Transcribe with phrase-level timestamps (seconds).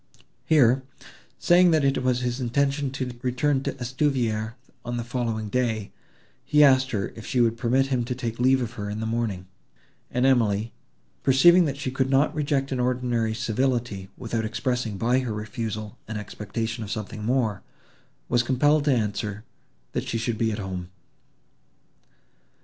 [0.45, 0.81] Here,
[1.37, 5.91] saying, that it was his intention to return to Estuvière on the following day,
[6.43, 9.05] he asked her if she would permit him to take leave of her in the
[9.05, 9.45] morning;
[10.09, 10.73] and Emily,
[11.21, 16.17] perceiving that she could not reject an ordinary civility, without expressing by her refusal an
[16.17, 17.61] expectation of something more,
[18.27, 19.43] was compelled to answer,
[19.91, 20.89] that she should be at home.